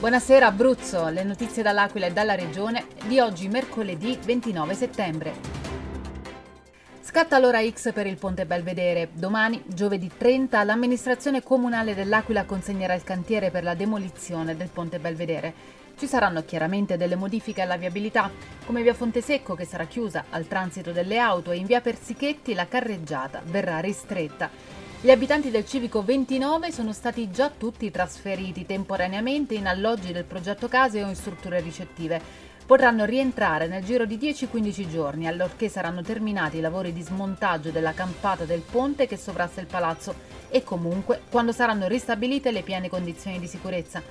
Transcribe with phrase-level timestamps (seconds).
[0.00, 5.34] Buonasera Abruzzo, le notizie dall'Aquila e dalla Regione di oggi mercoledì 29 settembre.
[7.00, 9.10] Scatta l'ora X per il Ponte Belvedere.
[9.12, 15.54] Domani, giovedì 30, l'amministrazione comunale dell'Aquila consegnerà il cantiere per la demolizione del Ponte Belvedere.
[15.96, 18.30] Ci saranno chiaramente delle modifiche alla viabilità,
[18.66, 22.66] come via Fontesecco che sarà chiusa al transito delle auto e in via Persichetti la
[22.66, 24.50] carreggiata verrà ristretta.
[25.04, 30.66] Gli abitanti del civico 29 sono stati già tutti trasferiti temporaneamente in alloggi del progetto
[30.66, 32.18] case o in strutture ricettive.
[32.64, 37.92] Potranno rientrare nel giro di 10-15 giorni, allorché saranno terminati i lavori di smontaggio della
[37.92, 40.14] campata del ponte che sovrasta il palazzo
[40.48, 44.02] e comunque quando saranno ristabilite le piene condizioni di sicurezza.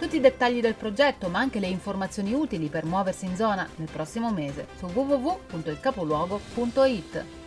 [0.00, 3.88] Tutti i dettagli del progetto, ma anche le informazioni utili per muoversi in zona nel
[3.88, 7.39] prossimo mese su www.ilcapoluogo.it.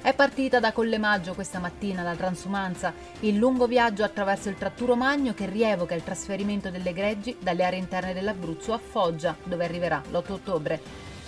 [0.00, 5.34] È partita da Collemaggio questa mattina la transumanza, il lungo viaggio attraverso il Tratturo Magno
[5.34, 10.32] che rievoca il trasferimento delle greggi dalle aree interne dell'Abruzzo a Foggia, dove arriverà l'8
[10.32, 10.80] ottobre.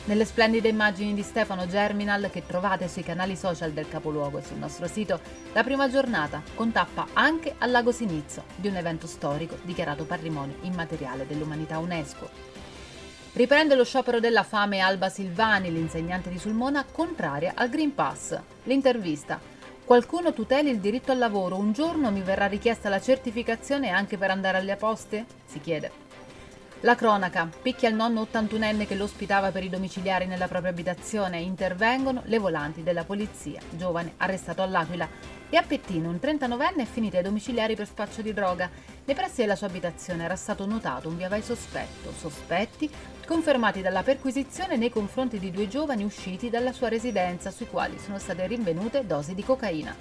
[0.04, 4.56] Nelle splendide immagini di Stefano Germinal che trovate sui canali social del capoluogo e sul
[4.56, 5.20] nostro sito,
[5.52, 10.56] la prima giornata con tappa anche al Lago Sinizzo di un evento storico dichiarato patrimonio
[10.62, 12.30] immateriale dell'umanità UNESCO.
[13.32, 18.36] Riprende lo sciopero della fame Alba Silvani, l'insegnante di Sulmona, contraria al Green Pass.
[18.64, 19.38] L'intervista.
[19.84, 21.56] Qualcuno tuteli il diritto al lavoro.
[21.56, 25.26] Un giorno mi verrà richiesta la certificazione anche per andare alle poste?
[25.46, 26.09] Si chiede.
[26.82, 27.46] La cronaca.
[27.60, 31.38] Picchia il nonno 81enne che lo ospitava per i domiciliari nella propria abitazione.
[31.38, 33.60] Intervengono le volanti della polizia.
[33.68, 35.06] Giovane arrestato all'Aquila.
[35.50, 38.70] E a Pettino un 39enne è finito ai domiciliari per spaccio di droga.
[39.04, 42.14] Nei pressi della sua abitazione era stato notato un via vai sospetto.
[42.16, 42.88] Sospetti
[43.26, 48.18] confermati dalla perquisizione nei confronti di due giovani usciti dalla sua residenza sui quali sono
[48.18, 49.94] state rinvenute dosi di cocaina.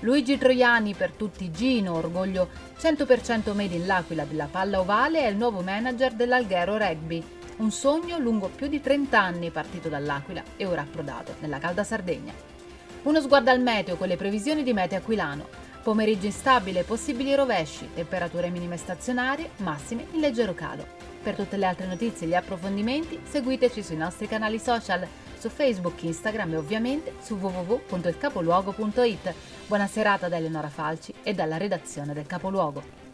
[0.00, 5.36] Luigi Troiani per tutti Gino, orgoglio 100% made in l'Aquila della palla ovale, è il
[5.36, 7.24] nuovo manager dell'Alghero Rugby.
[7.56, 12.32] Un sogno lungo più di 30 anni partito dall'Aquila e ora approdato nella calda Sardegna.
[13.02, 15.48] Uno sguardo al meteo con le previsioni di meteo aquilano.
[15.82, 20.86] Pomeriggio instabile, possibili rovesci, temperature minime stazionarie, massime in leggero calo.
[21.20, 25.04] Per tutte le altre notizie e gli approfondimenti seguiteci sui nostri canali social,
[25.38, 29.34] su Facebook, Instagram e ovviamente su www.ilcapoluogo.it.
[29.66, 33.07] Buona serata da Eleonora Falci e dalla redazione del Capoluogo.